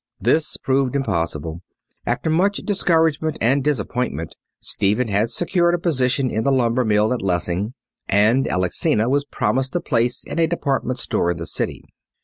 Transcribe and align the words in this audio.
This 0.19 0.57
proved 0.57 0.95
impossible. 0.95 1.61
After 2.07 2.31
much 2.31 2.57
discouragement 2.57 3.37
and 3.39 3.63
disappointment 3.63 4.35
Stephen 4.59 5.09
had 5.09 5.29
secured 5.29 5.75
a 5.75 5.77
position 5.77 6.31
in 6.31 6.43
the 6.43 6.51
lumber 6.51 6.83
mill 6.83 7.13
at 7.13 7.21
Lessing, 7.21 7.75
and 8.09 8.47
Alexina 8.47 9.07
was 9.09 9.25
promised 9.25 9.75
a 9.75 9.79
place 9.79 10.23
in 10.23 10.39
a 10.39 10.47
departmental 10.47 10.97
store 10.99 11.29
in 11.29 11.37
the 11.37 11.45
city. 11.45 11.83